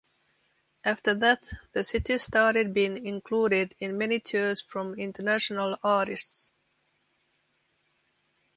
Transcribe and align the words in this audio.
After 0.83 1.13
that, 1.13 1.47
the 1.73 1.83
city 1.83 2.17
started 2.17 2.73
being 2.73 3.05
included 3.05 3.75
in 3.77 3.99
many 3.99 4.19
tours 4.19 4.59
from 4.59 4.95
international 4.95 5.77
artists. 5.83 6.49